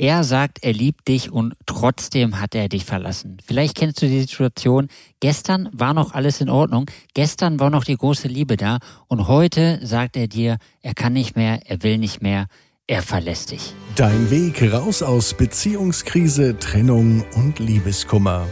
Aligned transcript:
Er 0.00 0.24
sagt, 0.24 0.60
er 0.62 0.72
liebt 0.72 1.08
dich 1.08 1.30
und 1.30 1.52
trotzdem 1.66 2.40
hat 2.40 2.54
er 2.54 2.70
dich 2.70 2.86
verlassen. 2.86 3.36
Vielleicht 3.44 3.76
kennst 3.76 4.00
du 4.00 4.06
die 4.06 4.22
Situation, 4.22 4.88
gestern 5.20 5.68
war 5.74 5.92
noch 5.92 6.14
alles 6.14 6.40
in 6.40 6.48
Ordnung, 6.48 6.86
gestern 7.12 7.60
war 7.60 7.68
noch 7.68 7.84
die 7.84 7.98
große 7.98 8.26
Liebe 8.26 8.56
da 8.56 8.78
und 9.08 9.28
heute 9.28 9.78
sagt 9.86 10.16
er 10.16 10.26
dir, 10.26 10.56
er 10.80 10.94
kann 10.94 11.12
nicht 11.12 11.36
mehr, 11.36 11.60
er 11.66 11.82
will 11.82 11.98
nicht 11.98 12.22
mehr, 12.22 12.46
er 12.86 13.02
verlässt 13.02 13.50
dich. 13.50 13.74
Dein 13.94 14.30
Weg 14.30 14.72
raus 14.72 15.02
aus 15.02 15.34
Beziehungskrise, 15.34 16.58
Trennung 16.58 17.22
und 17.34 17.58
Liebeskummer. 17.58 18.46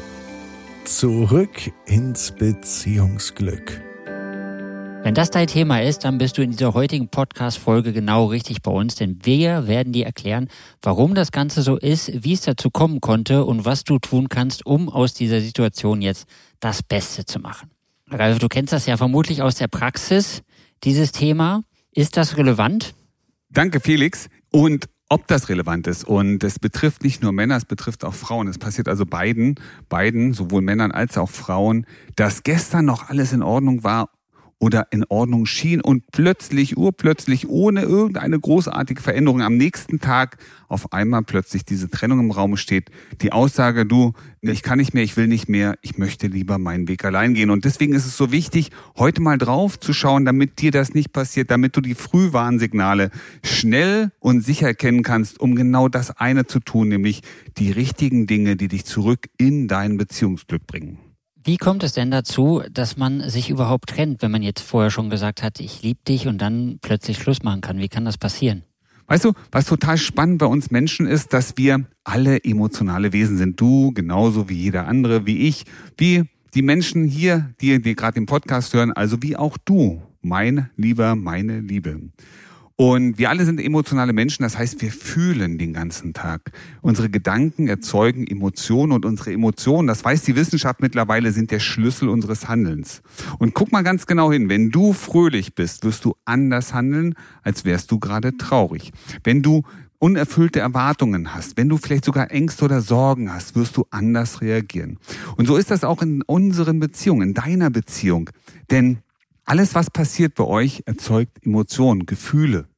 Zurück 0.85 1.73
ins 1.87 2.31
Beziehungsglück. 2.31 3.88
Wenn 5.05 5.15
das 5.15 5.31
dein 5.31 5.47
Thema 5.47 5.81
ist, 5.81 6.05
dann 6.05 6.19
bist 6.19 6.37
du 6.37 6.43
in 6.43 6.51
dieser 6.51 6.75
heutigen 6.75 7.09
Podcast-Folge 7.09 7.93
genau 7.93 8.27
richtig 8.27 8.63
bei 8.63 8.73
uns, 8.73 8.97
denn 8.97 9.19
wir 9.23 9.67
werden 9.69 9.93
dir 9.93 10.05
erklären, 10.05 10.49
warum 10.83 11.15
das 11.15 11.31
Ganze 11.31 11.63
so 11.63 11.77
ist, 11.77 12.25
wie 12.25 12.33
es 12.33 12.43
dazu 12.43 12.69
kommen 12.71 13.01
konnte 13.01 13.45
und 13.45 13.65
was 13.65 13.85
du 13.85 13.99
tun 13.99 14.29
kannst, 14.29 14.67
um 14.67 14.89
aus 14.89 15.15
dieser 15.15 15.41
Situation 15.41 16.03
jetzt 16.03 16.27
das 16.61 16.83
Beste 16.83 17.25
zu 17.25 17.39
machen. 17.39 17.71
Ralf, 18.11 18.39
du 18.39 18.49
kennst 18.49 18.73
das 18.73 18.87
ja 18.87 18.97
vermutlich 18.97 19.41
aus 19.41 19.55
der 19.55 19.69
Praxis, 19.69 20.43
dieses 20.85 21.13
Thema. 21.13 21.63
Ist 21.93 22.17
das 22.17 22.37
relevant? 22.37 22.95
Danke, 23.51 23.81
Felix. 23.81 24.29
Und 24.51 24.89
ob 25.09 25.27
das 25.27 25.49
relevant 25.49 25.87
ist. 25.87 26.05
Und 26.05 26.45
es 26.45 26.59
betrifft 26.59 27.03
nicht 27.03 27.23
nur 27.23 27.33
Männer, 27.33 27.57
es 27.57 27.65
betrifft 27.65 28.05
auch 28.05 28.15
Frauen. 28.15 28.49
Es 28.49 28.59
passiert 28.59 28.89
also 28.89 29.07
beiden, 29.07 29.55
beiden, 29.89 30.35
sowohl 30.35 30.61
Männern 30.61 30.93
als 30.93 31.17
auch 31.17 31.31
Frauen, 31.31 31.87
dass 32.17 32.43
gestern 32.43 32.85
noch 32.85 33.09
alles 33.09 33.33
in 33.33 33.43
Ordnung 33.43 33.85
war 33.85 34.11
oder 34.59 34.89
in 34.91 35.05
Ordnung 35.09 35.47
schien 35.47 35.81
und 35.81 36.11
plötzlich, 36.11 36.77
urplötzlich, 36.77 37.49
ohne 37.49 37.83
irgendeine 37.83 38.39
großartige 38.39 39.01
Veränderung 39.01 39.43
am 39.43 39.57
nächsten 39.57 40.01
Tag 40.01 40.39
auf 40.69 40.93
einmal 40.93 41.23
plötzlich 41.23 41.65
diese 41.65 41.89
Trennung 41.89 42.21
im 42.21 42.31
Raum 42.31 42.57
steht. 42.57 42.91
Die 43.23 43.33
Aussage, 43.33 43.87
du, 43.87 44.13
ich 44.41 44.63
kann 44.63 44.79
nicht 44.79 44.95
mehr, 44.95 45.05
ich 45.05 45.17
will 45.17 45.29
nicht 45.29 45.49
mehr, 45.49 45.77
ich 45.83 45.97
möchte 45.97 46.27
lieber 46.27 46.59
meinen 46.59 46.89
Weg 46.89 47.05
allein 47.05 47.35
gehen. 47.35 47.51
Und 47.51 47.65
deswegen 47.65 47.95
ist 47.95 48.07
es 48.07 48.17
so 48.17 48.33
wichtig, 48.33 48.71
heute 48.97 49.23
mal 49.23 49.39
drauf 49.39 49.79
zu 49.79 49.93
schauen, 49.93 50.25
damit 50.25 50.61
dir 50.61 50.71
das 50.71 50.93
nicht 50.93 51.13
passiert, 51.13 51.51
damit 51.51 51.77
du 51.77 51.81
die 51.81 51.95
Frühwarnsignale 51.95 53.11
schnell 53.45 54.11
und 54.19 54.45
sicher 54.45 54.67
erkennen 54.67 55.03
kannst, 55.03 55.41
um 55.41 55.55
genau 55.55 55.89
das 55.89 56.11
eine 56.11 56.47
zu 56.47 56.61
tun, 56.61 56.89
nämlich 56.89 57.23
die 57.59 57.71
richtigen 57.71 58.27
Dinge, 58.27 58.57
die 58.57 58.69
dich 58.69 58.85
zurück 58.85 59.29
in 59.39 59.69
dein 59.69 59.97
Beziehungsglück 59.97 60.67
bringen. 60.67 61.08
Wie 61.49 61.57
kommt 61.57 61.83
es 61.83 61.95
denn 61.95 62.11
dazu, 62.11 62.63
dass 62.71 62.99
man 62.99 63.27
sich 63.31 63.49
überhaupt 63.49 63.89
trennt, 63.89 64.21
wenn 64.21 64.31
man 64.31 64.43
jetzt 64.43 64.61
vorher 64.61 64.91
schon 64.91 65.09
gesagt 65.09 65.43
hat, 65.43 65.61
ich 65.61 65.83
liebe 65.83 65.99
dich 66.07 66.27
und 66.27 66.43
dann 66.43 66.79
plötzlich 66.83 67.17
Schluss 67.17 67.43
machen 67.43 67.63
kann? 67.63 67.79
Wie 67.79 67.89
kann 67.89 68.05
das 68.05 68.19
passieren? 68.19 68.65
Weißt 69.07 69.25
du, 69.25 69.33
was 69.51 69.65
total 69.65 69.97
spannend 69.97 70.41
bei 70.41 70.45
uns 70.45 70.71
Menschen 70.71 71.07
ist, 71.07 71.33
dass 71.33 71.57
wir 71.57 71.87
alle 72.05 72.45
emotionale 72.45 73.15
Wesen 73.15 73.39
sind. 73.39 73.59
Du 73.59 73.93
genauso 73.95 74.51
wie 74.51 74.57
jeder 74.57 74.89
andere, 74.89 75.25
wie 75.25 75.49
ich, 75.49 75.65
wie 75.97 76.25
die 76.53 76.61
Menschen 76.61 77.07
hier, 77.07 77.55
die, 77.63 77.81
die 77.81 77.95
gerade 77.95 78.17
den 78.17 78.27
Podcast 78.27 78.75
hören, 78.75 78.93
also 78.93 79.23
wie 79.23 79.35
auch 79.35 79.57
du, 79.65 80.03
mein 80.21 80.69
Lieber, 80.77 81.15
meine 81.15 81.61
Liebe. 81.61 81.99
Und 82.81 83.19
wir 83.19 83.29
alle 83.29 83.45
sind 83.45 83.59
emotionale 83.59 84.13
Menschen, 84.13 84.45
das 84.45 84.57
heißt, 84.57 84.81
wir 84.83 84.93
fühlen 84.93 85.59
den 85.59 85.73
ganzen 85.73 86.13
Tag. 86.13 86.53
Unsere 86.81 87.11
Gedanken 87.11 87.67
erzeugen 87.67 88.25
Emotionen 88.25 88.93
und 88.93 89.05
unsere 89.05 89.33
Emotionen, 89.33 89.89
das 89.89 90.05
weiß 90.05 90.23
die 90.23 90.37
Wissenschaft 90.37 90.81
mittlerweile, 90.81 91.33
sind 91.33 91.51
der 91.51 91.59
Schlüssel 91.59 92.09
unseres 92.09 92.47
Handelns. 92.47 93.03
Und 93.41 93.53
guck 93.53 93.73
mal 93.73 93.83
ganz 93.83 94.07
genau 94.07 94.31
hin, 94.31 94.49
wenn 94.49 94.71
du 94.71 94.93
fröhlich 94.93 95.57
bist, 95.57 95.85
wirst 95.85 96.05
du 96.05 96.15
anders 96.25 96.73
handeln, 96.73 97.17
als 97.43 97.65
wärst 97.65 97.91
du 97.91 97.99
gerade 97.99 98.37
traurig. 98.37 98.93
Wenn 99.25 99.43
du 99.43 99.65
unerfüllte 99.99 100.61
Erwartungen 100.61 101.35
hast, 101.35 101.57
wenn 101.57 101.69
du 101.69 101.79
vielleicht 101.79 102.05
sogar 102.05 102.31
Ängste 102.31 102.67
oder 102.67 102.81
Sorgen 102.81 103.33
hast, 103.33 103.57
wirst 103.57 103.77
du 103.77 103.87
anders 103.91 104.41
reagieren. 104.41 104.99
Und 105.37 105.47
so 105.47 105.57
ist 105.57 105.73
das 105.73 105.83
auch 105.83 106.01
in 106.01 106.23
unseren 106.23 106.79
Beziehungen, 106.79 107.31
in 107.31 107.35
deiner 107.35 107.71
Beziehung. 107.71 108.31
Denn 108.71 108.99
alles, 109.49 109.75
was 109.75 109.91
passiert 109.91 110.35
bei 110.35 110.45
euch, 110.45 110.83
erzeugt 110.85 111.45
Emotionen, 111.45 112.05
Gefühle. 112.05 112.69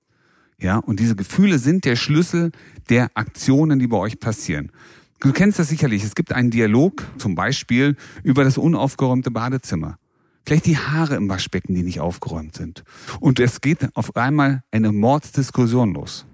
Ja, 0.60 0.78
und 0.78 1.00
diese 1.00 1.16
Gefühle 1.16 1.58
sind 1.58 1.84
der 1.84 1.97
Schlüssel 1.97 2.53
der 2.88 3.10
Aktionen, 3.14 3.81
die 3.81 3.88
bei 3.88 3.97
euch 3.97 4.20
passieren. 4.20 4.70
Du 5.19 5.32
kennst 5.32 5.58
das 5.58 5.69
sicherlich. 5.69 6.04
Es 6.04 6.14
gibt 6.14 6.32
einen 6.32 6.50
Dialog, 6.50 7.04
zum 7.19 7.34
Beispiel 7.34 7.97
über 8.22 8.44
das 8.44 8.56
unaufgeräumte 8.56 9.31
Badezimmer. 9.32 9.98
Vielleicht 10.47 10.66
die 10.66 10.78
Haare 10.78 11.16
im 11.16 11.28
Waschbecken, 11.28 11.75
die 11.75 11.82
nicht 11.82 12.00
aufgeräumt 12.00 12.54
sind. 12.54 12.84
Und 13.19 13.41
es 13.41 13.60
geht 13.60 13.94
auf 13.97 14.16
einmal 14.16 14.62
eine 14.70 14.92
Mordsdiskussion 14.92 15.92
los. 15.92 16.25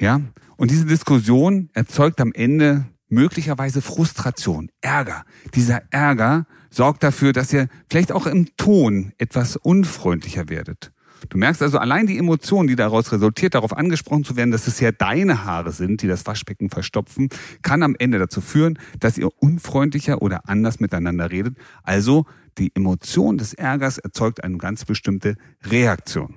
Ja, 0.00 0.22
und 0.56 0.70
diese 0.70 0.86
Diskussion 0.86 1.68
erzeugt 1.74 2.20
am 2.20 2.32
Ende 2.32 2.86
möglicherweise 3.08 3.82
Frustration, 3.82 4.70
Ärger. 4.80 5.24
Dieser 5.54 5.82
Ärger 5.90 6.46
sorgt 6.70 7.02
dafür, 7.02 7.32
dass 7.32 7.52
ihr 7.52 7.68
vielleicht 7.90 8.12
auch 8.12 8.26
im 8.26 8.56
Ton 8.56 9.12
etwas 9.18 9.56
unfreundlicher 9.56 10.48
werdet. 10.48 10.92
Du 11.28 11.38
merkst 11.38 11.62
also 11.62 11.78
allein 11.78 12.06
die 12.06 12.18
Emotion, 12.18 12.68
die 12.68 12.76
daraus 12.76 13.10
resultiert, 13.12 13.54
darauf 13.54 13.76
angesprochen 13.76 14.24
zu 14.24 14.36
werden, 14.36 14.50
dass 14.50 14.66
es 14.68 14.78
ja 14.80 14.92
deine 14.92 15.44
Haare 15.44 15.72
sind, 15.72 16.02
die 16.02 16.06
das 16.06 16.26
Waschbecken 16.26 16.70
verstopfen, 16.70 17.28
kann 17.62 17.82
am 17.82 17.96
Ende 17.98 18.18
dazu 18.18 18.40
führen, 18.40 18.78
dass 19.00 19.18
ihr 19.18 19.28
unfreundlicher 19.42 20.22
oder 20.22 20.48
anders 20.48 20.80
miteinander 20.80 21.30
redet. 21.30 21.56
Also 21.82 22.26
die 22.56 22.74
Emotion 22.74 23.38
des 23.38 23.54
Ärgers 23.54 23.98
erzeugt 23.98 24.44
eine 24.44 24.58
ganz 24.58 24.84
bestimmte 24.84 25.36
Reaktion. 25.64 26.34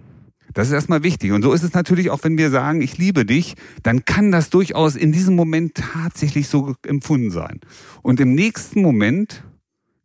Das 0.54 0.68
ist 0.68 0.74
erstmal 0.74 1.04
wichtig. 1.04 1.32
Und 1.32 1.42
so 1.42 1.54
ist 1.54 1.64
es 1.64 1.74
natürlich 1.74 2.10
auch, 2.10 2.24
wenn 2.24 2.38
wir 2.38 2.50
sagen, 2.50 2.82
ich 2.82 2.98
liebe 2.98 3.26
dich, 3.26 3.56
dann 3.84 4.06
kann 4.06 4.32
das 4.32 4.50
durchaus 4.50 4.96
in 4.96 5.12
diesem 5.12 5.36
Moment 5.36 5.76
tatsächlich 5.76 6.48
so 6.48 6.76
empfunden 6.86 7.32
sein. 7.32 7.60
Und 8.02 8.20
im 8.20 8.34
nächsten 8.34 8.82
Moment 8.82 9.44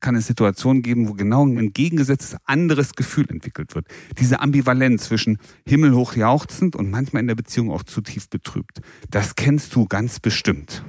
kann 0.00 0.14
es 0.14 0.26
Situationen 0.26 0.82
geben, 0.82 1.08
wo 1.08 1.14
genau 1.14 1.44
ein 1.44 1.56
entgegengesetztes 1.56 2.36
anderes 2.44 2.94
Gefühl 2.94 3.26
entwickelt 3.28 3.74
wird. 3.74 3.86
Diese 4.18 4.40
Ambivalenz 4.40 5.04
zwischen 5.04 5.38
himmelhoch 5.66 6.14
jauchzend 6.14 6.76
und 6.76 6.90
manchmal 6.90 7.22
in 7.22 7.26
der 7.26 7.34
Beziehung 7.34 7.70
auch 7.70 7.82
zutiefst 7.82 8.30
betrübt. 8.30 8.80
Das 9.10 9.34
kennst 9.34 9.74
du 9.74 9.86
ganz 9.86 10.20
bestimmt. 10.20 10.84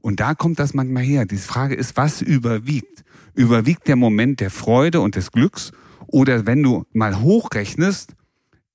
Und 0.00 0.20
da 0.20 0.34
kommt 0.34 0.58
das 0.58 0.74
manchmal 0.74 1.02
her. 1.02 1.24
Die 1.24 1.36
Frage 1.36 1.74
ist, 1.74 1.96
was 1.96 2.20
überwiegt? 2.20 3.04
Überwiegt 3.34 3.88
der 3.88 3.96
Moment 3.96 4.40
der 4.40 4.50
Freude 4.50 5.00
und 5.00 5.16
des 5.16 5.32
Glücks? 5.32 5.72
Oder 6.06 6.46
wenn 6.46 6.62
du 6.62 6.84
mal 6.92 7.20
hochrechnest, 7.20 8.14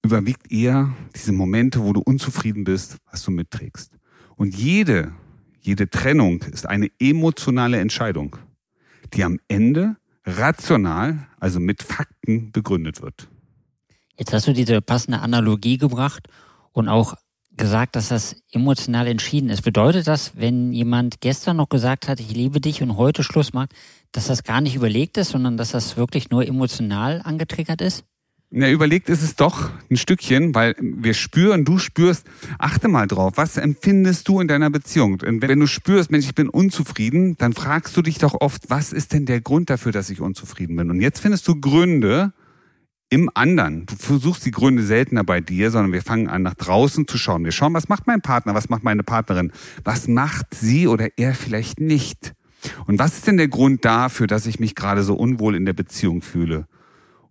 überwiegt 0.04 0.52
eher 0.52 0.94
diese 1.16 1.32
Momente, 1.32 1.84
wo 1.84 1.94
du 1.94 2.02
unzufrieden 2.02 2.64
bist, 2.64 2.98
was 3.10 3.24
du 3.24 3.32
mitträgst. 3.32 3.94
Und 4.36 4.56
jede, 4.56 5.14
jede 5.62 5.90
Trennung 5.90 6.42
ist 6.44 6.68
eine 6.68 6.90
emotionale 7.00 7.80
Entscheidung, 7.80 8.36
die 9.14 9.24
am 9.24 9.40
Ende 9.48 9.96
rational, 10.26 11.28
also 11.40 11.60
mit 11.60 11.84
Fakten 11.84 12.52
begründet 12.52 13.02
wird. 13.02 13.28
Jetzt 14.18 14.34
hast 14.34 14.48
du 14.48 14.54
diese 14.54 14.82
passende 14.82 15.20
Analogie 15.20 15.78
gebracht 15.78 16.28
und 16.72 16.88
auch 16.90 17.16
gesagt, 17.56 17.96
dass 17.96 18.10
das 18.10 18.36
emotional 18.52 19.08
entschieden 19.08 19.50
ist. 19.50 19.62
Bedeutet 19.62 20.08
das, 20.08 20.36
wenn 20.36 20.74
jemand 20.74 21.22
gestern 21.22 21.58
noch 21.58 21.70
gesagt 21.70 22.08
hat, 22.08 22.20
ich 22.20 22.32
liebe 22.32 22.60
dich 22.60 22.82
und 22.82 22.98
heute 22.98 23.24
Schluss 23.24 23.54
macht, 23.54 23.74
dass 24.12 24.28
das 24.28 24.44
gar 24.44 24.62
nicht 24.62 24.76
überlegt 24.76 25.18
ist, 25.18 25.30
sondern 25.30 25.58
dass 25.58 25.72
das 25.72 25.98
wirklich 25.98 26.30
nur 26.30 26.46
emotional 26.46 27.22
angetriggert 27.24 27.82
ist? 27.82 28.06
Ja, 28.56 28.70
überlegt 28.70 29.10
ist 29.10 29.24
es 29.24 29.36
doch 29.36 29.72
ein 29.90 29.98
Stückchen, 29.98 30.54
weil 30.54 30.76
wir 30.80 31.16
spüren, 31.16 31.66
du 31.66 31.80
spürst, 31.80 32.28
achte 32.60 32.88
mal 32.88 33.08
drauf, 33.08 33.34
was 33.36 33.58
empfindest 33.58 34.28
du 34.28 34.40
in 34.40 34.48
deiner 34.48 34.70
Beziehung? 34.70 35.14
Und 35.26 35.42
wenn 35.42 35.60
du 35.60 35.66
spürst, 35.66 36.12
Mensch, 36.12 36.28
ich 36.28 36.36
bin 36.36 36.50
unzufrieden, 36.50 37.36
dann 37.40 37.54
fragst 37.54 37.98
du 37.98 38.04
dich 38.04 38.20
doch 38.20 38.36
oft, 38.42 38.70
was 38.70 38.94
ist 38.94 39.12
denn 39.14 39.26
der 39.26 39.42
Grund 39.42 39.72
dafür, 39.72 39.92
dass 39.92 40.12
ich 40.12 40.22
unzufrieden 40.22 40.76
bin? 40.76 40.92
Und 40.92 41.02
jetzt 41.02 41.20
findest 41.20 41.48
du 41.48 41.60
Gründe 41.60 42.32
im 43.10 43.32
anderen. 43.34 43.88
Du 43.88 43.96
versuchst 43.96 44.46
die 44.46 44.52
Gründe 44.52 44.84
seltener 44.84 45.24
bei 45.24 45.42
dir, 45.42 45.72
sondern 45.72 45.92
wir 45.92 46.04
fangen 46.04 46.28
an, 46.28 46.44
nach 46.44 46.54
draußen 46.54 47.08
zu 47.08 47.18
schauen. 47.18 47.46
Wir 47.46 47.52
schauen, 47.52 47.74
was 47.74 47.90
macht 47.90 48.06
mein 48.06 48.22
Partner, 48.22 48.54
was 48.54 48.70
macht 48.70 48.84
meine 48.84 49.02
Partnerin, 49.02 49.52
was 49.84 50.08
macht 50.08 50.54
sie 50.54 50.88
oder 50.88 51.08
er 51.18 51.34
vielleicht 51.34 51.80
nicht? 51.80 52.34
Und 52.86 53.00
was 53.00 53.16
ist 53.16 53.26
denn 53.26 53.38
der 53.38 53.48
Grund 53.48 53.84
dafür, 53.84 54.28
dass 54.28 54.46
ich 54.46 54.60
mich 54.60 54.76
gerade 54.76 55.02
so 55.02 55.16
unwohl 55.16 55.56
in 55.56 55.66
der 55.66 55.74
Beziehung 55.74 56.22
fühle? 56.22 56.68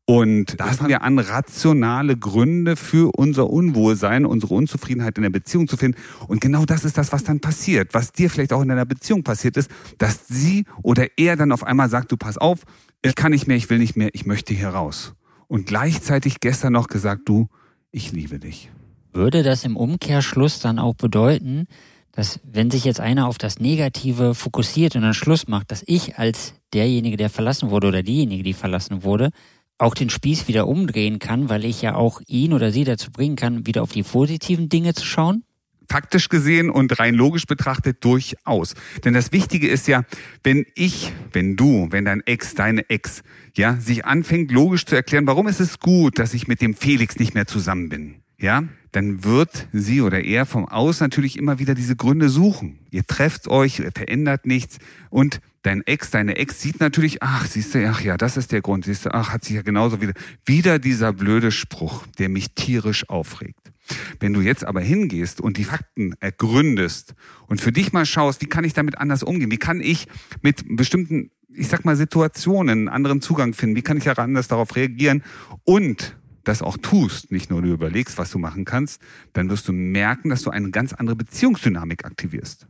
Und 0.05 0.59
da 0.59 0.67
fangen 0.67 0.89
wir 0.89 1.03
an, 1.03 1.19
rationale 1.19 2.17
Gründe 2.17 2.75
für 2.75 3.13
unser 3.17 3.49
Unwohlsein, 3.49 4.27
unsere 4.27 4.55
Unzufriedenheit 4.55 5.17
in 5.17 5.23
der 5.23 5.31
Beziehung 5.31 5.69
zu 5.69 5.77
finden. 5.77 5.99
Und 6.27 6.41
genau 6.41 6.65
das 6.65 6.85
ist 6.85 6.99
das, 6.99 7.13
was 7.13 7.23
dann 7.23 7.41
passiert, 7.41 7.95
was 7.95 8.13
dir 8.13 8.29
vielleicht 8.29 8.53
auch 8.53 8.63
in 8.63 8.69
deiner 8.69 8.85
Beziehung 8.85 9.23
passiert 9.23 9.57
ist, 9.57 9.71
dass 9.99 10.27
sie 10.27 10.65
oder 10.83 11.07
er 11.17 11.37
dann 11.37 11.53
auf 11.53 11.63
einmal 11.63 11.89
sagt, 11.89 12.11
du 12.11 12.17
pass 12.17 12.37
auf, 12.37 12.65
ich 13.01 13.15
kann 13.15 13.31
nicht 13.31 13.47
mehr, 13.47 13.57
ich 13.57 13.71
will 13.71 13.79
nicht 13.79 13.97
mehr, 13.97 14.11
ich 14.13 14.27
möchte 14.27 14.55
hier 14.55 14.71
raus. 14.71 15.15
Und 15.47 15.67
gleichzeitig 15.67 16.41
gestern 16.41 16.73
noch 16.73 16.89
gesagt, 16.89 17.23
du, 17.27 17.49
ich 17.93 18.11
liebe 18.11 18.41
dich. 18.41 18.71
Würde 19.13 19.43
das 19.43 19.65
im 19.65 19.77
Umkehrschluss 19.77 20.59
dann 20.59 20.79
auch 20.79 20.95
bedeuten, 20.95 21.67
dass 22.13 22.41
wenn 22.45 22.71
sich 22.71 22.85
jetzt 22.85 23.01
einer 23.01 23.29
auf 23.29 23.39
das 23.39 23.59
Negative 23.59 24.35
fokussiert 24.35 24.97
und 24.97 25.03
dann 25.03 25.15
Schluss 25.15 25.49
macht, 25.49 25.71
dass 25.71 25.83
ich 25.87 26.19
als 26.19 26.55
derjenige, 26.73 27.17
der 27.17 27.31
verlassen 27.31 27.71
wurde 27.71 27.89
oder 27.89 28.03
diejenige, 28.03 28.43
die 28.43 28.53
verlassen 28.53 29.03
wurde, 29.03 29.31
auch 29.79 29.95
den 29.95 30.11
Spieß 30.11 30.49
wieder 30.49 30.69
umdrehen 30.69 31.19
kann, 31.19 31.49
weil 31.49 31.65
ich 31.65 31.83
ja 31.83 31.95
auch 31.95 32.21
ihn 32.27 32.53
oder 32.53 32.73
sie 32.73 32.85
dazu 32.85 33.11
bringen 33.11 33.37
kann, 33.37 33.67
wieder 33.67 33.83
auf 33.83 33.93
die 33.93 34.03
positiven 34.03 34.69
Dinge 34.69 34.95
zu 34.95 35.05
schauen? 35.05 35.45
faktisch 35.93 36.31
gesehen 36.31 36.71
und 36.71 36.99
rein 36.99 37.15
logisch 37.15 37.45
betrachtet 37.45 38.03
durchaus. 38.03 38.75
Denn 39.05 39.13
das 39.13 39.31
Wichtige 39.31 39.69
ist 39.69 39.87
ja, 39.89 40.05
wenn 40.43 40.65
ich, 40.75 41.13
wenn 41.33 41.55
du, 41.55 41.89
wenn 41.91 42.07
dein 42.07 42.23
Ex, 42.23 42.55
deine 42.55 42.89
Ex, 42.89 43.23
ja, 43.55 43.77
sich 43.77 44.07
anfängt 44.07 44.51
logisch 44.51 44.87
zu 44.87 44.97
erklären, 44.97 45.27
warum 45.27 45.49
ist 45.49 45.61
es 45.61 45.81
gut, 45.81 46.19
dass 46.19 46.33
ich 46.33 46.49
mit 46.49 46.63
dem 46.63 46.75
Felix 46.75 47.19
nicht 47.19 47.35
mehr 47.35 47.47
zusammen 47.47 47.91
bin, 47.91 48.22
ja, 48.43 48.65
dann 48.91 49.25
wird 49.25 49.69
sie 49.73 50.03
oder 50.03 50.23
er 50.23 50.44
vom 50.44 50.69
Aus 50.69 51.00
natürlich 51.00 51.39
immer 51.39 51.59
wieder 51.59 51.75
diese 51.75 51.97
Gründe 51.97 52.29
suchen. 52.29 52.79
Ihr 52.91 53.06
trefft 53.06 53.49
euch, 53.49 53.79
ihr 53.79 53.93
verändert 53.93 54.47
nichts 54.47 54.79
und 55.09 55.41
dein 55.62 55.87
Ex, 55.87 56.11
deine 56.11 56.37
Ex 56.37 56.61
sieht 56.61 56.81
natürlich, 56.81 57.23
ach, 57.23 57.47
siehst 57.47 57.75
du, 57.75 57.89
ach 57.89 58.03
ja, 58.03 58.17
das 58.17 58.37
ist 58.37 58.53
der 58.53 58.61
Grund, 58.61 58.85
siehst 58.85 59.06
du, 59.06 59.15
ach, 59.15 59.31
hat 59.31 59.44
sich 59.44 59.56
ja 59.56 59.62
genauso 59.62 60.00
wieder, 60.00 60.12
wieder 60.44 60.79
dieser 60.79 61.12
blöde 61.12 61.53
Spruch, 61.53 62.06
der 62.19 62.29
mich 62.29 62.55
tierisch 62.55 63.09
aufregt. 63.09 63.73
Wenn 64.21 64.33
du 64.33 64.41
jetzt 64.41 64.65
aber 64.65 64.81
hingehst 64.81 65.41
und 65.41 65.56
die 65.56 65.65
Fakten 65.65 66.15
ergründest 66.21 67.15
und 67.47 67.61
für 67.61 67.73
dich 67.73 67.93
mal 67.93 68.06
schaust, 68.06 68.41
wie 68.43 68.47
kann 68.47 68.65
ich 68.65 68.75
damit 68.75 68.99
anders 68.99 69.23
umgehen? 69.23 69.50
Wie 69.50 69.59
kann 69.59 69.81
ich 69.81 70.06
mit 70.41 70.65
bestimmten, 70.77 71.31
ich 71.49 71.69
sag 71.69 71.85
mal, 71.85 71.97
Situationen 71.97 72.81
einen 72.81 72.89
anderen 72.89 73.21
Zugang 73.21 73.55
finden? 73.55 73.77
Wie 73.77 73.83
kann 73.83 73.97
ich 73.99 74.09
anders 74.09 74.49
darauf 74.49 74.77
reagieren? 74.77 75.23
Und 75.65 76.17
das 76.44 76.62
auch 76.62 76.77
tust, 76.77 77.31
nicht 77.31 77.50
nur 77.50 77.62
du 77.62 77.73
überlegst, 77.73 78.19
was 78.19 78.31
du 78.31 78.39
machen 78.39 78.65
kannst, 78.65 79.00
dann 79.33 79.50
wirst 79.50 79.69
du 79.69 79.73
merken, 79.73 80.31
dass 80.31 80.43
du 80.43 80.50
eine 80.50 80.71
ganz 80.71 80.93
andere 80.93 81.17
Beziehungsdynamik 81.17 82.05
aktivierst. 82.05 82.67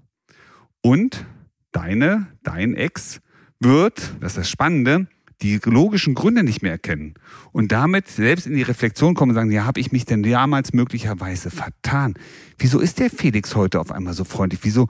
Und 0.82 1.24
deine, 1.72 2.26
dein 2.42 2.74
Ex 2.74 3.20
wird, 3.60 4.14
das 4.20 4.32
ist 4.32 4.38
das 4.38 4.50
Spannende, 4.50 5.06
die 5.42 5.60
logischen 5.64 6.14
Gründe 6.14 6.44
nicht 6.44 6.62
mehr 6.62 6.72
erkennen 6.72 7.14
und 7.50 7.72
damit 7.72 8.08
selbst 8.08 8.46
in 8.46 8.54
die 8.54 8.62
Reflexion 8.62 9.14
kommen 9.14 9.30
und 9.30 9.34
sagen, 9.34 9.50
ja, 9.50 9.64
habe 9.64 9.80
ich 9.80 9.90
mich 9.90 10.04
denn 10.04 10.22
damals 10.22 10.72
möglicherweise 10.72 11.50
vertan? 11.50 12.14
Wieso 12.58 12.78
ist 12.78 13.00
der 13.00 13.10
Felix 13.10 13.56
heute 13.56 13.80
auf 13.80 13.90
einmal 13.90 14.14
so 14.14 14.24
freundlich? 14.24 14.60
Wieso, 14.62 14.88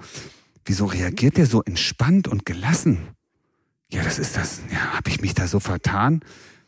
wieso 0.66 0.84
reagiert 0.84 1.38
der 1.38 1.46
so 1.46 1.62
entspannt 1.62 2.28
und 2.28 2.44
gelassen? 2.44 2.98
Ja, 3.90 4.02
das 4.02 4.18
ist 4.18 4.36
das. 4.36 4.62
Ja, 4.70 4.94
habe 4.94 5.10
ich 5.10 5.20
mich 5.20 5.34
da 5.34 5.46
so 5.46 5.60
vertan? 5.60 6.20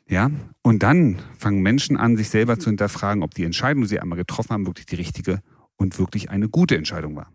Ja, 0.08 0.30
und 0.62 0.82
dann 0.82 1.18
fangen 1.38 1.62
Menschen 1.62 1.96
an, 1.96 2.16
sich 2.16 2.28
selber 2.28 2.58
zu 2.58 2.68
hinterfragen, 2.68 3.22
ob 3.22 3.34
die 3.34 3.44
Entscheidung, 3.44 3.82
die 3.82 3.88
sie 3.88 4.00
einmal 4.00 4.18
getroffen 4.18 4.50
haben, 4.50 4.66
wirklich 4.66 4.86
die 4.86 4.96
richtige 4.96 5.40
und 5.76 5.98
wirklich 5.98 6.30
eine 6.30 6.48
gute 6.48 6.76
Entscheidung 6.76 7.16
war. 7.16 7.30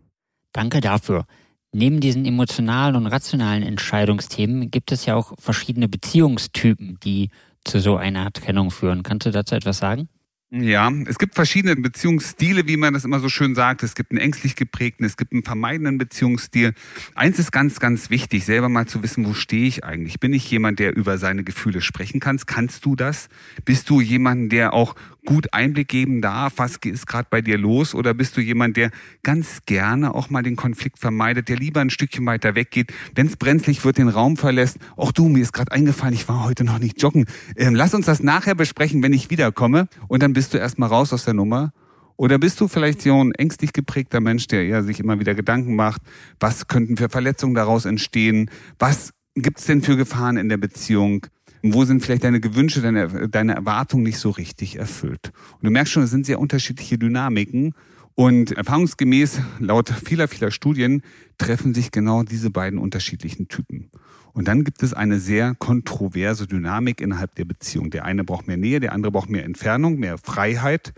Danke 0.52 0.80
dafür. 0.80 1.26
Neben 1.72 2.00
diesen 2.00 2.24
emotionalen 2.24 2.96
und 2.96 3.06
rationalen 3.06 3.62
Entscheidungsthemen 3.62 4.70
gibt 4.70 4.90
es 4.92 5.06
ja 5.06 5.14
auch 5.14 5.34
verschiedene 5.38 5.88
Beziehungstypen, 5.88 6.98
die 7.02 7.30
zu 7.64 7.80
so 7.80 7.96
einer 7.96 8.32
Trennung 8.32 8.70
führen. 8.70 9.02
Kannst 9.02 9.26
du 9.26 9.30
dazu 9.30 9.54
etwas 9.54 9.78
sagen? 9.78 10.08
Ja, 10.52 10.90
es 11.06 11.20
gibt 11.20 11.36
verschiedene 11.36 11.76
Beziehungsstile, 11.76 12.66
wie 12.66 12.76
man 12.76 12.92
das 12.92 13.04
immer 13.04 13.20
so 13.20 13.28
schön 13.28 13.54
sagt. 13.54 13.84
Es 13.84 13.94
gibt 13.94 14.10
einen 14.10 14.18
ängstlich 14.18 14.56
geprägten, 14.56 15.04
es 15.04 15.16
gibt 15.16 15.32
einen 15.32 15.44
vermeidenden 15.44 15.96
Beziehungsstil. 15.96 16.74
Eins 17.14 17.38
ist 17.38 17.52
ganz, 17.52 17.78
ganz 17.78 18.10
wichtig, 18.10 18.44
selber 18.44 18.68
mal 18.68 18.86
zu 18.86 19.04
wissen, 19.04 19.24
wo 19.26 19.32
stehe 19.32 19.68
ich 19.68 19.84
eigentlich? 19.84 20.18
Bin 20.18 20.32
ich 20.32 20.50
jemand, 20.50 20.80
der 20.80 20.96
über 20.96 21.18
seine 21.18 21.44
Gefühle 21.44 21.80
sprechen 21.80 22.18
kann? 22.18 22.36
Kannst 22.46 22.84
du 22.84 22.96
das? 22.96 23.28
Bist 23.64 23.88
du 23.90 24.00
jemand, 24.00 24.50
der 24.50 24.72
auch 24.72 24.96
gut 25.24 25.52
Einblick 25.52 25.88
geben 25.88 26.20
darf, 26.20 26.54
was 26.56 26.76
ist 26.84 27.06
gerade 27.06 27.28
bei 27.30 27.40
dir 27.40 27.58
los? 27.58 27.94
Oder 27.94 28.14
bist 28.14 28.36
du 28.36 28.40
jemand, 28.40 28.76
der 28.76 28.90
ganz 29.22 29.60
gerne 29.66 30.14
auch 30.14 30.30
mal 30.30 30.42
den 30.42 30.56
Konflikt 30.56 30.98
vermeidet, 30.98 31.48
der 31.48 31.56
lieber 31.56 31.80
ein 31.80 31.90
Stückchen 31.90 32.26
weiter 32.26 32.54
weggeht, 32.54 32.92
wenn 33.14 33.26
es 33.26 33.36
brenzlig 33.36 33.84
wird, 33.84 33.98
den 33.98 34.08
Raum 34.08 34.36
verlässt? 34.36 34.78
Auch 34.96 35.12
du, 35.12 35.28
mir 35.28 35.42
ist 35.42 35.52
gerade 35.52 35.72
eingefallen, 35.72 36.14
ich 36.14 36.28
war 36.28 36.44
heute 36.44 36.64
noch 36.64 36.78
nicht 36.78 37.00
joggen. 37.02 37.26
Ähm, 37.56 37.74
lass 37.74 37.94
uns 37.94 38.06
das 38.06 38.22
nachher 38.22 38.54
besprechen, 38.54 39.02
wenn 39.02 39.12
ich 39.12 39.30
wiederkomme. 39.30 39.88
Und 40.08 40.22
dann 40.22 40.32
bist 40.32 40.54
du 40.54 40.58
erstmal 40.58 40.88
raus 40.88 41.12
aus 41.12 41.24
der 41.24 41.34
Nummer. 41.34 41.72
Oder 42.16 42.38
bist 42.38 42.60
du 42.60 42.68
vielleicht 42.68 43.00
so 43.00 43.24
ein 43.24 43.32
ängstlich 43.32 43.72
geprägter 43.72 44.20
Mensch, 44.20 44.46
der 44.46 44.64
eher 44.64 44.82
sich 44.82 45.00
immer 45.00 45.20
wieder 45.20 45.34
Gedanken 45.34 45.74
macht, 45.74 46.02
was 46.38 46.68
könnten 46.68 46.98
für 46.98 47.08
Verletzungen 47.08 47.54
daraus 47.54 47.86
entstehen? 47.86 48.50
Was 48.78 49.12
gibt's 49.34 49.64
denn 49.64 49.80
für 49.80 49.96
Gefahren 49.96 50.36
in 50.36 50.50
der 50.50 50.58
Beziehung? 50.58 51.26
Wo 51.62 51.84
sind 51.84 52.02
vielleicht 52.02 52.24
deine 52.24 52.40
Gewünsche, 52.40 52.80
deine, 52.80 53.28
deine 53.28 53.54
Erwartungen 53.54 54.04
nicht 54.04 54.18
so 54.18 54.30
richtig 54.30 54.76
erfüllt. 54.76 55.32
Und 55.54 55.64
du 55.64 55.70
merkst 55.70 55.92
schon, 55.92 56.02
es 56.02 56.10
sind 56.10 56.26
sehr 56.26 56.40
unterschiedliche 56.40 56.98
Dynamiken. 56.98 57.74
Und 58.14 58.52
erfahrungsgemäß, 58.52 59.40
laut 59.60 59.88
vieler, 59.88 60.28
vieler 60.28 60.50
Studien, 60.50 61.02
treffen 61.38 61.72
sich 61.72 61.90
genau 61.90 62.22
diese 62.22 62.50
beiden 62.50 62.78
unterschiedlichen 62.78 63.48
Typen. 63.48 63.90
Und 64.32 64.46
dann 64.46 64.64
gibt 64.64 64.82
es 64.82 64.92
eine 64.92 65.18
sehr 65.18 65.54
kontroverse 65.54 66.46
Dynamik 66.46 67.00
innerhalb 67.00 67.34
der 67.34 67.44
Beziehung. 67.44 67.90
Der 67.90 68.04
eine 68.04 68.24
braucht 68.24 68.46
mehr 68.46 68.56
Nähe, 68.56 68.80
der 68.80 68.92
andere 68.92 69.12
braucht 69.12 69.30
mehr 69.30 69.44
Entfernung, 69.44 69.98
mehr 69.98 70.18
Freiheit. 70.18 70.92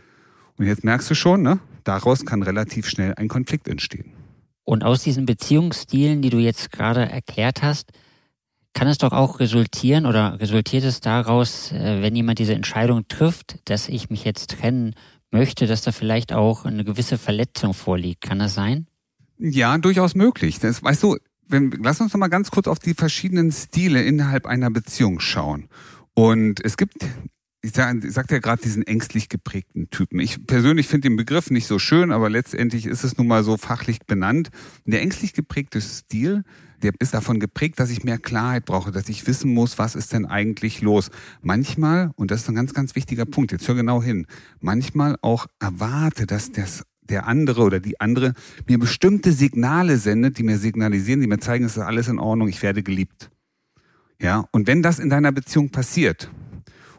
Und 0.58 0.67
jetzt 0.67 0.85
merkst 0.85 1.11
du 1.11 1.15
schon, 1.15 1.43
ne? 1.43 1.61
daraus 1.85 2.25
kann 2.26 2.43
relativ 2.43 2.88
schnell 2.88 3.15
ein 3.15 3.29
Konflikt 3.29 3.69
entstehen. 3.69 4.12
Und 4.65 4.85
aus 4.85 5.03
diesen 5.03 5.26
Beziehungsstilen, 5.26 6.23
die 6.23 6.31
du 6.31 6.38
jetzt 6.38 6.70
gerade 6.70 7.08
erklärt 7.08 7.62
hast, 7.62 7.93
kann 8.74 8.88
es 8.88 8.98
doch 8.98 9.12
auch 9.12 9.40
resultieren 9.40 10.06
oder 10.06 10.40
resultiert 10.40 10.84
es 10.84 11.00
daraus, 11.00 11.72
äh, 11.72 12.02
wenn 12.02 12.16
jemand 12.16 12.38
diese 12.38 12.54
Entscheidung 12.54 13.06
trifft, 13.08 13.58
dass 13.69 13.88
ich 13.88 14.10
mich 14.10 14.24
jetzt 14.24 14.50
trennen 14.50 14.94
möchte, 15.30 15.66
dass 15.66 15.82
da 15.82 15.92
vielleicht 15.92 16.32
auch 16.32 16.64
eine 16.64 16.84
gewisse 16.84 17.19
Verletzung 17.19 17.74
vorliegt. 17.74 18.20
Kann 18.22 18.38
das 18.38 18.54
sein? 18.54 18.86
Ja, 19.38 19.76
durchaus 19.78 20.14
möglich. 20.14 20.58
Das, 20.58 20.82
weißt 20.82 21.02
du, 21.02 21.16
wenn, 21.48 21.70
lass 21.82 22.00
uns 22.00 22.12
noch 22.12 22.20
mal 22.20 22.28
ganz 22.28 22.50
kurz 22.50 22.66
auf 22.66 22.78
die 22.78 22.94
verschiedenen 22.94 23.50
Stile 23.50 24.02
innerhalb 24.02 24.46
einer 24.46 24.70
Beziehung 24.70 25.20
schauen. 25.20 25.69
Und 26.14 26.64
es 26.64 26.76
gibt 26.76 26.94
ich, 27.62 27.72
sag, 27.72 28.04
ich 28.04 28.12
sagte 28.12 28.34
ja 28.34 28.40
gerade 28.40 28.60
diesen 28.60 28.84
ängstlich 28.84 29.28
geprägten 29.28 29.88
Typen. 29.88 30.19
Ich 30.19 30.46
persönlich 30.46 30.88
finde 30.88 31.08
den 31.08 31.16
Begriff 31.16 31.50
nicht 31.50 31.66
so 31.66 31.78
schön, 31.78 32.10
aber 32.10 32.28
letztendlich 32.28 32.86
ist 32.86 33.04
es 33.04 33.16
nun 33.16 33.28
mal 33.28 33.44
so 33.44 33.56
fachlich 33.56 34.00
benannt. 34.00 34.50
Der 34.84 35.00
ängstlich 35.00 35.32
geprägte 35.32 35.80
Stil, 35.80 36.42
der 36.82 36.93
ist 36.99 37.14
davon 37.14 37.40
geprägt, 37.40 37.81
dass 37.81 37.90
ich 37.90 38.05
mehr 38.05 38.19
Klarheit 38.19 38.64
brauche, 38.64 38.90
dass 38.90 39.08
ich 39.08 39.26
wissen 39.26 39.52
muss, 39.52 39.79
was 39.79 39.94
ist 39.94 40.12
denn 40.12 40.26
eigentlich 40.26 40.82
los. 40.82 41.11
Manchmal, 41.40 42.11
und 42.17 42.31
das 42.31 42.43
ist 42.43 42.49
ein 42.49 42.55
ganz, 42.55 42.75
ganz 42.75 42.94
wichtiger 42.94 43.25
Punkt, 43.25 43.52
jetzt 43.52 43.67
hör 43.69 43.75
genau 43.75 44.02
hin, 44.02 44.26
manchmal 44.61 45.17
auch 45.23 45.46
erwarte, 45.61 46.26
dass 46.26 46.52
das 46.52 46.84
der 47.02 47.26
andere 47.26 47.62
oder 47.62 47.81
die 47.81 48.00
andere 48.00 48.34
mir 48.69 48.79
bestimmte 48.79 49.32
Signale 49.32 49.99
sendet, 49.99 50.38
die 50.38 50.43
mir 50.44 50.58
signalisieren, 50.58 51.20
die 51.20 51.26
mir 51.26 51.40
zeigen, 51.40 51.64
es 51.64 51.76
ist 51.76 51.82
alles 51.82 52.08
in 52.08 52.19
Ordnung, 52.19 52.49
ich 52.49 52.62
werde 52.62 52.82
geliebt. 52.82 53.31
Ja, 54.20 54.44
und 54.52 54.67
wenn 54.69 54.82
das 54.82 54.99
in 55.00 55.11
deiner 55.11 55.32
Beziehung 55.32 55.70
passiert, 55.70 56.31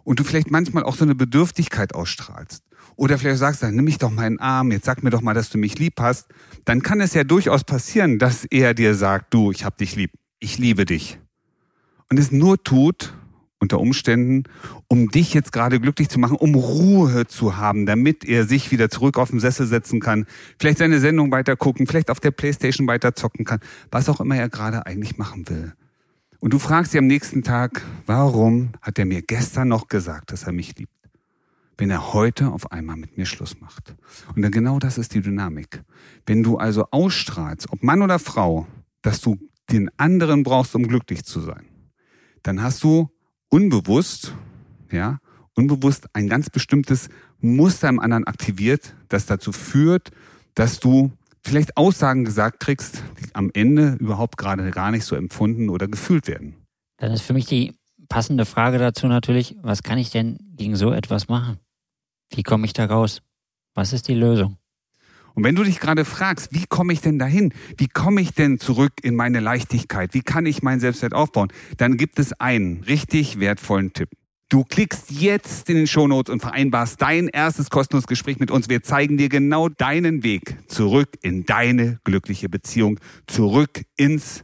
und 0.04 0.20
du 0.20 0.24
vielleicht 0.24 0.52
manchmal 0.52 0.84
auch 0.84 0.96
so 0.96 1.06
eine 1.06 1.16
Bedürftigkeit 1.16 1.96
ausstrahlst 1.96 2.64
oder 2.96 3.18
vielleicht 3.18 3.40
sagst, 3.40 3.64
dann 3.64 3.76
nimm 3.76 3.86
mich 3.86 3.98
doch 3.98 4.12
mal 4.12 4.28
in 4.28 4.34
den 4.34 4.40
Arm, 4.40 4.72
jetzt 4.72 4.86
sag 4.86 5.04
mir 5.04 5.10
doch 5.10 5.22
mal, 5.22 5.34
dass 5.34 5.50
du 5.50 5.58
mich 5.58 5.80
lieb 5.80 6.00
hast, 6.00 6.28
dann 6.66 6.82
kann 6.82 7.02
es 7.02 7.14
ja 7.14 7.24
durchaus 7.24 7.64
passieren, 7.64 8.20
dass 8.20 8.46
er 8.46 8.74
dir 8.74 8.96
sagt, 8.96 9.34
du, 9.34 9.52
ich 9.52 9.66
hab 9.66 9.78
dich 9.78 9.96
lieb, 9.96 10.12
ich 10.40 10.58
liebe 10.58 10.86
dich. 10.86 11.20
Und 12.10 12.20
es 12.20 12.32
nur 12.32 12.62
tut, 12.64 13.14
unter 13.64 13.80
Umständen, 13.80 14.44
um 14.88 15.10
dich 15.10 15.34
jetzt 15.34 15.54
gerade 15.54 15.80
glücklich 15.80 16.10
zu 16.10 16.20
machen, 16.20 16.36
um 16.36 16.54
Ruhe 16.54 17.26
zu 17.28 17.58
haben, 17.58 17.86
damit 17.86 18.26
er 18.26 18.46
sich 18.46 18.72
wieder 18.72 18.90
zurück 18.90 19.18
auf 19.18 19.32
den 19.32 19.40
Sessel 19.40 19.66
setzen 19.66 20.02
kann, 20.02 20.26
vielleicht 20.60 20.78
seine 20.78 21.00
Sendung 21.00 21.32
weiter 21.32 21.56
gucken, 21.56 21.88
vielleicht 21.88 22.12
auf 22.12 22.20
der 22.20 22.32
Playstation 22.32 22.88
weiter 22.88 23.16
zocken 23.16 23.46
kann, 23.46 23.60
was 23.90 24.10
auch 24.10 24.20
immer 24.20 24.36
er 24.36 24.50
gerade 24.50 24.86
eigentlich 24.86 25.18
machen 25.18 25.48
will. 25.50 25.74
Und 26.40 26.54
du 26.54 26.60
fragst 26.60 26.92
sie 26.92 26.98
am 26.98 27.08
nächsten 27.08 27.42
Tag, 27.42 27.82
warum 28.06 28.72
hat 28.82 29.00
er 29.00 29.06
mir 29.06 29.22
gestern 29.22 29.70
noch 29.70 29.88
gesagt, 29.88 30.34
dass 30.34 30.44
er 30.44 30.52
mich 30.52 30.78
liebt? 30.78 30.92
Wenn 31.78 31.90
er 31.90 32.14
heute 32.14 32.52
auf 32.52 32.72
einmal 32.72 32.98
mit 32.98 33.18
mir 33.18 33.26
Schluss 33.26 33.60
macht. 33.60 33.96
Und 34.36 34.42
dann 34.42 34.52
genau 34.52 34.80
das 34.80 34.98
ist 34.98 35.14
die 35.14 35.22
Dynamik. 35.22 35.84
Wenn 36.26 36.44
du 36.44 36.58
also 36.58 36.86
ausstrahlst, 36.92 37.72
ob 37.72 37.84
Mann 37.84 38.02
oder 38.02 38.20
Frau, 38.20 38.68
dass 39.02 39.22
du 39.22 39.38
den 39.72 39.90
anderen 39.98 40.44
brauchst, 40.44 40.76
um 40.76 40.88
glücklich 40.88 41.24
zu 41.24 41.40
sein, 41.40 41.66
dann 42.44 42.62
hast 42.62 42.84
du 42.84 43.10
unbewusst, 43.50 44.34
ja, 44.92 45.20
unbewusst 45.56 46.08
ein 46.14 46.30
ganz 46.30 46.50
bestimmtes 46.50 47.10
Muster 47.40 47.90
im 47.90 48.00
anderen 48.00 48.26
aktiviert, 48.26 48.96
das 49.10 49.26
dazu 49.26 49.52
führt, 49.52 50.12
dass 50.56 50.80
du 50.80 51.12
vielleicht 51.42 51.78
Aussagen 51.78 52.26
gesagt 52.26 52.60
kriegst, 52.60 53.04
die 53.20 53.36
am 53.36 53.52
Ende 53.54 53.98
überhaupt 54.00 54.38
gerade 54.38 54.70
gar 54.72 54.92
nicht 54.92 55.06
so 55.06 55.16
empfunden 55.16 55.70
oder 55.70 55.88
gefühlt 55.88 56.28
werden. 56.28 56.56
Dann 56.98 57.12
ist 57.12 57.24
für 57.24 57.34
mich 57.34 57.46
die 57.46 57.74
passende 58.10 58.46
Frage 58.46 58.78
dazu 58.78 59.08
natürlich, 59.08 59.56
was 59.62 59.84
kann 59.84 59.98
ich 59.98 60.10
denn 60.10 60.38
gegen 60.56 60.76
so 60.76 60.92
etwas 60.92 61.28
machen? 61.28 61.60
Wie 62.36 62.44
komme 62.44 62.66
ich 62.66 62.74
da 62.74 62.86
raus? 62.86 63.22
Was 63.74 63.94
ist 63.94 64.08
die 64.08 64.14
Lösung? 64.14 64.58
Und 65.36 65.44
wenn 65.44 65.56
du 65.56 65.64
dich 65.64 65.80
gerade 65.80 66.06
fragst, 66.06 66.54
wie 66.54 66.66
komme 66.68 66.94
ich 66.94 67.02
denn 67.02 67.18
dahin? 67.18 67.54
Wie 67.78 67.88
komme 67.88 68.22
ich 68.22 68.34
denn 68.34 68.60
zurück 68.60 68.94
in 69.02 69.16
meine 69.16 69.40
Leichtigkeit? 69.40 70.14
Wie 70.14 70.22
kann 70.22 70.46
ich 70.46 70.62
mein 70.62 70.80
Selbstwert 70.80 71.14
aufbauen? 71.14 71.52
Dann 71.78 71.98
gibt 71.98 72.20
es 72.20 72.34
einen 72.34 72.84
richtig 72.84 73.40
wertvollen 73.40 73.94
Tipp. 73.94 74.10
Du 74.50 74.64
klickst 74.64 75.10
jetzt 75.10 75.68
in 75.72 75.78
den 75.78 75.88
Shownotes 75.88 76.32
und 76.32 76.42
vereinbarst 76.42 77.02
dein 77.02 77.28
erstes 77.28 77.72
kostenloses 77.72 78.06
Gespräch 78.06 78.38
mit 78.38 78.52
uns. 78.52 78.70
Wir 78.70 78.84
zeigen 78.84 79.18
dir 79.18 79.28
genau 79.28 79.68
deinen 79.68 80.22
Weg 80.22 80.58
zurück 80.68 81.18
in 81.24 81.46
deine 81.46 82.00
glückliche 82.04 82.50
Beziehung, 82.50 83.00
zurück 83.26 83.82
ins 83.98 84.44